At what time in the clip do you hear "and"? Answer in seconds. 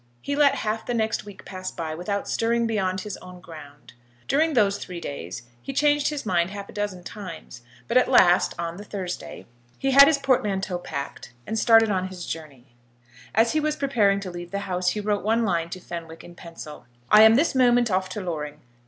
11.45-11.59